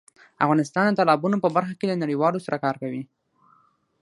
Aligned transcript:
افغانستان 0.43 0.87
د 0.89 0.95
تالابونو 0.99 1.37
په 1.43 1.49
برخه 1.55 1.73
کې 1.79 1.85
له 1.91 1.95
نړیوالو 2.03 2.43
سره 2.45 2.61
کار 2.63 2.75
کوي. 2.81 3.03